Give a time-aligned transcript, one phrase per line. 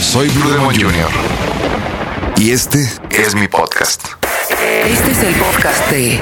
[0.00, 1.08] Soy Blue Demon Jr.
[2.36, 4.02] Y este es mi podcast.
[4.84, 6.18] Este es el podcast de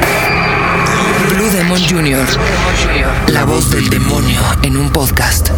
[1.31, 2.27] Blue Demon Jr.
[3.29, 5.51] La voz del demonio en un podcast.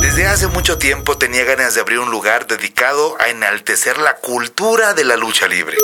[0.00, 4.94] Desde hace mucho tiempo tenía ganas de abrir un lugar dedicado a enaltecer la cultura
[4.94, 5.76] de la lucha libre.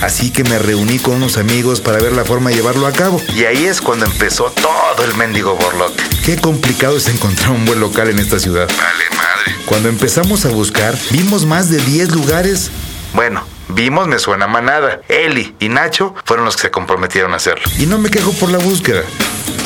[0.00, 3.20] Así que me reuní con unos amigos para ver la forma de llevarlo a cabo.
[3.34, 6.02] Y ahí es cuando empezó todo el mendigo borlote.
[6.24, 8.68] Qué complicado es encontrar un buen local en esta ciudad.
[8.68, 9.56] Vale, madre.
[9.66, 12.70] Cuando empezamos a buscar, vimos más de 10 lugares.
[13.12, 15.00] Bueno, vimos me suena manada.
[15.08, 17.68] Eli y Nacho fueron los que se comprometieron a hacerlo.
[17.78, 19.02] Y no me quejo por la búsqueda.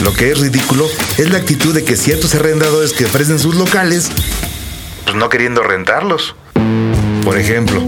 [0.03, 4.11] Lo que es ridículo es la actitud de que ciertos arrendadores que ofrecen sus locales,
[5.05, 6.35] pues no queriendo rentarlos.
[7.25, 7.81] Por ejemplo,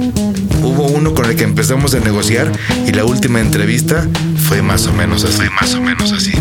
[0.75, 2.51] hubo uno con el que empezamos a negociar
[2.87, 4.07] y la última entrevista
[4.49, 5.37] fue más o menos así.
[5.37, 6.33] Fue más o menos así.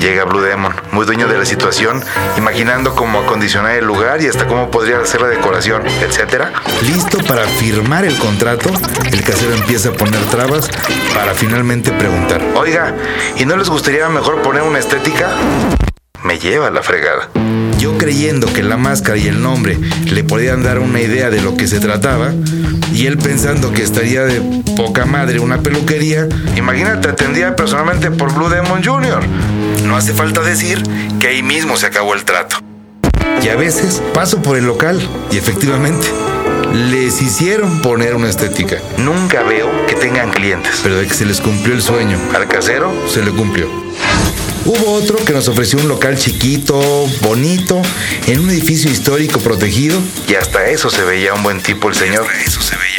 [0.00, 2.02] Llega Blue Demon, muy dueño de la situación,
[2.36, 6.44] imaginando cómo acondicionar el lugar y hasta cómo podría hacer la decoración, etc.
[6.82, 8.70] Listo para firmar el contrato,
[9.10, 10.68] el casero empieza a poner trabas
[11.14, 12.94] para finalmente preguntar, oiga,
[13.38, 15.30] ¿y no les gustaría mejor poner una estética?
[16.22, 17.30] Me lleva la fregada.
[17.78, 21.54] Yo creyendo que la máscara y el nombre le podían dar una idea de lo
[21.54, 22.32] que se trataba,
[22.94, 24.40] y él pensando que estaría de
[24.76, 29.20] poca madre una peluquería, imagínate, atendía personalmente por Blue Demon Jr.
[29.84, 30.82] No hace falta decir
[31.18, 32.58] que ahí mismo se acabó el trato.
[33.42, 35.00] Y a veces paso por el local
[35.32, 36.06] y efectivamente
[36.72, 38.76] les hicieron poner una estética.
[38.98, 42.16] Nunca veo que tengan clientes, pero de que se les cumplió el sueño.
[42.34, 43.83] Al casero se le cumplió.
[44.66, 46.80] Hubo otro que nos ofreció un local chiquito,
[47.20, 47.82] bonito,
[48.26, 50.00] en un edificio histórico protegido.
[50.26, 52.26] Y hasta eso se veía un buen tipo el señor.
[52.46, 52.93] eso se veía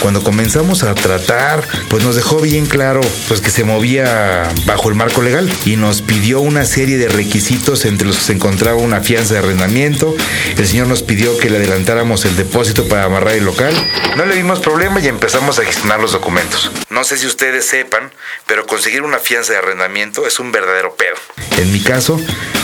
[0.00, 4.94] Cuando comenzamos a tratar, pues nos dejó bien claro pues que se movía bajo el
[4.94, 9.00] marco legal y nos pidió una serie de requisitos entre los que se encontraba una
[9.00, 10.14] fianza de arrendamiento.
[10.56, 13.74] El señor nos pidió que le adelantáramos el depósito para amarrar el local.
[14.16, 16.70] No le dimos problema y empezamos a gestionar los documentos.
[16.90, 18.12] No sé si ustedes sepan,
[18.46, 21.16] pero conseguir una fianza de arrendamiento es un verdadero pedo.
[21.58, 22.20] En mi caso,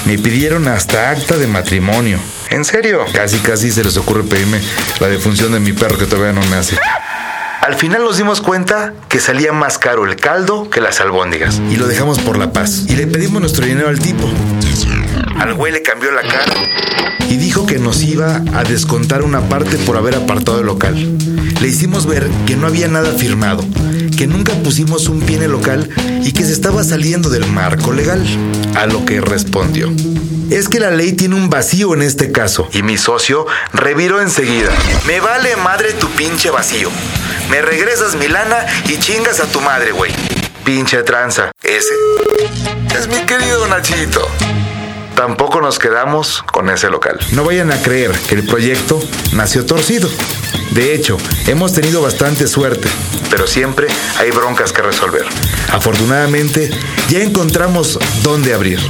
[0.06, 2.18] me pidieron hasta acta de matrimonio.
[2.50, 3.04] ¿En serio?
[3.12, 4.60] Casi, casi se les ocurre pedirme
[5.00, 6.76] la defunción de mi perro que todavía no nace.
[7.60, 11.62] Al final nos dimos cuenta que salía más caro el caldo que las albóndigas.
[11.70, 12.84] Y lo dejamos por la paz.
[12.88, 14.28] Y le pedimos nuestro dinero al tipo.
[15.38, 16.52] Al güey le cambió la cara
[17.32, 20.94] y dijo que nos iba a descontar una parte por haber apartado el local.
[21.60, 23.64] Le hicimos ver que no había nada firmado,
[24.22, 25.90] que nunca pusimos un pie en el local
[26.22, 28.24] y que se estaba saliendo del marco legal.
[28.76, 29.92] A lo que respondió.
[30.48, 32.68] Es que la ley tiene un vacío en este caso.
[32.72, 34.70] Y mi socio reviró enseguida.
[35.08, 36.88] Me vale madre tu pinche vacío.
[37.50, 40.12] Me regresas mi lana y chingas a tu madre, güey.
[40.64, 41.50] Pinche tranza.
[41.60, 41.92] Ese
[42.96, 44.24] es mi querido Nachito.
[45.14, 47.18] Tampoco nos quedamos con ese local.
[47.32, 49.00] No vayan a creer que el proyecto
[49.32, 50.08] nació torcido.
[50.70, 52.88] De hecho, hemos tenido bastante suerte,
[53.30, 55.24] pero siempre hay broncas que resolver.
[55.70, 56.70] Afortunadamente,
[57.10, 58.80] ya encontramos dónde abrir.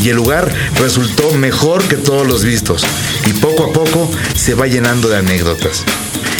[0.00, 2.84] Y el lugar resultó mejor que todos los vistos.
[3.26, 5.84] Y poco a poco se va llenando de anécdotas.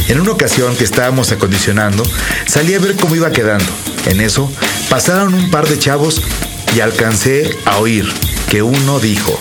[0.08, 2.04] En una ocasión que estábamos acondicionando,
[2.47, 3.66] salí a ver cómo iba quedando.
[4.06, 4.50] En eso,
[4.88, 6.22] pasaron un par de chavos
[6.75, 8.12] y alcancé a oír
[8.52, 9.38] que uno dijo,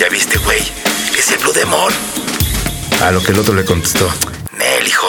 [0.00, 0.58] ¿Ya viste, güey?
[1.16, 1.92] Es el Blue Demon.
[3.00, 4.12] A lo que el otro le contestó,
[4.58, 5.06] Nel, hijo,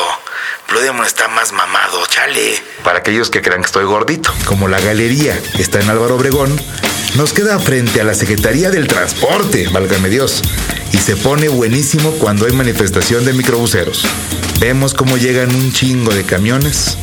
[0.70, 2.62] Blue Demon está más mamado, chale.
[2.84, 4.32] Para aquellos que crean que estoy gordito.
[4.46, 6.56] Como la galería está en Álvaro Obregón,
[7.16, 10.44] nos queda frente a la Secretaría del Transporte, válgame Dios.
[10.94, 14.06] Y se pone buenísimo cuando hay manifestación de microbuseros.
[14.60, 17.00] Vemos cómo llegan un chingo de camiones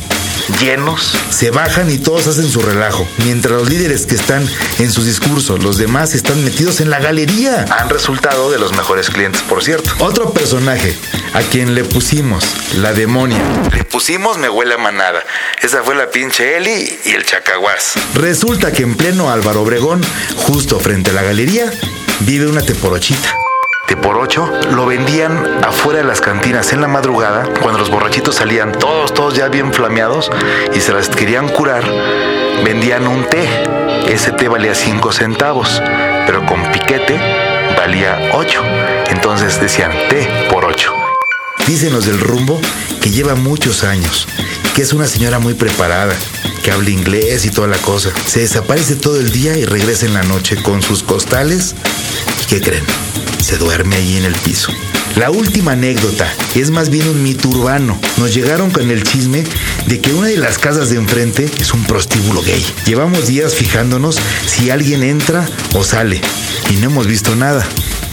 [0.59, 4.47] llenos, se bajan y todos hacen su relajo, mientras los líderes que están
[4.79, 7.65] en sus discursos, los demás están metidos en la galería.
[7.79, 9.91] Han resultado de los mejores clientes, por cierto.
[9.99, 10.95] Otro personaje
[11.33, 12.43] a quien le pusimos
[12.75, 13.41] la demonia.
[13.71, 15.23] Le pusimos me huele a manada.
[15.61, 17.93] Esa fue la pinche Eli y el chacaguás.
[18.15, 20.01] Resulta que en pleno Álvaro Obregón,
[20.35, 21.71] justo frente a la galería,
[22.21, 23.46] vive una teporochita
[24.07, 28.71] por ocho, lo vendían afuera de las cantinas en la madrugada, cuando los borrachitos salían
[28.71, 30.31] todos, todos ya bien flameados
[30.73, 31.83] y se las querían curar,
[32.63, 33.45] vendían un té.
[34.07, 35.83] Ese té valía cinco centavos,
[36.25, 37.19] pero con piquete
[37.75, 38.63] valía ocho.
[39.09, 40.93] Entonces decían té por ocho.
[41.67, 42.61] Dicen los del rumbo
[43.01, 44.25] que lleva muchos años,
[44.73, 46.15] que es una señora muy preparada,
[46.63, 48.11] que habla inglés y toda la cosa.
[48.25, 51.75] Se desaparece todo el día y regresa en la noche con sus costales.
[52.47, 52.85] ¿Y qué creen?
[53.47, 54.73] se duerme ahí en el piso.
[55.15, 57.99] La última anécdota es más bien un mito urbano.
[58.17, 59.43] Nos llegaron con el chisme
[59.85, 62.65] de que una de las casas de enfrente es un prostíbulo gay.
[62.85, 66.21] Llevamos días fijándonos si alguien entra o sale.
[66.69, 67.65] y no hemos visto nada.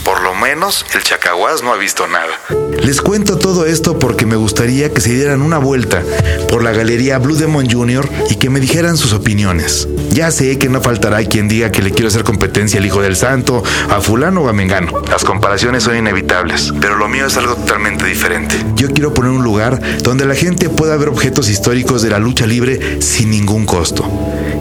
[0.04, 2.38] Por lo menos el Chacahuás no ha visto nada.
[2.82, 6.03] Les cuento todo esto porque me gustaría que se dieran una vuelta
[6.50, 8.09] por la galería Blue Demon Jr.
[8.31, 9.88] y que me dijeran sus opiniones.
[10.11, 13.17] Ya sé que no faltará quien diga que le quiero hacer competencia al Hijo del
[13.17, 14.93] Santo, a fulano o a mengano.
[15.11, 18.56] Las comparaciones son inevitables, pero lo mío es algo totalmente diferente.
[18.76, 22.47] Yo quiero poner un lugar donde la gente pueda ver objetos históricos de la lucha
[22.47, 24.09] libre sin ningún costo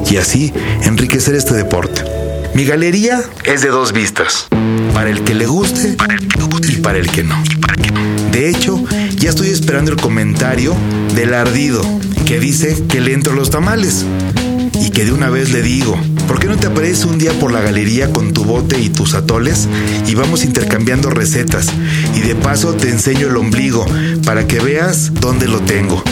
[0.10, 2.04] y así enriquecer este deporte.
[2.54, 4.48] Mi galería es de dos vistas,
[4.93, 5.95] para el que le guste
[6.69, 7.41] y para el que no.
[8.31, 8.83] De hecho,
[9.17, 10.75] ya estoy esperando el comentario
[11.15, 11.81] del ardido
[12.25, 14.05] que dice que le entro los tamales.
[14.81, 15.97] Y que de una vez le digo,
[16.27, 19.13] ¿por qué no te apareces un día por la galería con tu bote y tus
[19.13, 19.67] atoles
[20.07, 21.67] y vamos intercambiando recetas?
[22.15, 23.85] Y de paso te enseño el ombligo
[24.25, 26.03] para que veas dónde lo tengo.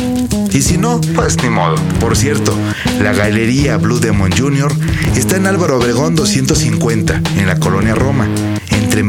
[0.54, 1.76] Y si no, pues ni modo.
[2.00, 2.56] Por cierto,
[3.02, 4.72] la Galería Blue Demon Jr.
[5.16, 8.28] está en Álvaro Obregón 250, en la colonia Roma,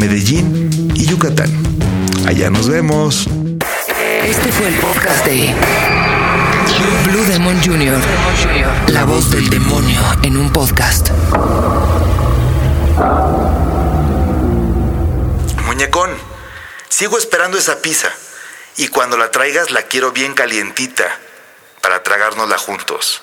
[0.02, 1.48] Medellín y Yucatán.
[2.26, 3.28] Allá nos vemos.
[4.24, 5.54] Este fue el podcast de
[7.04, 8.00] Blue Demon Jr.,
[8.88, 11.10] la voz del demonio en un podcast.
[15.66, 16.10] Muñecón,
[16.88, 18.08] sigo esperando esa pizza.
[18.76, 21.04] Y cuando la traigas la quiero bien calientita
[21.80, 23.22] para tragárnosla juntos.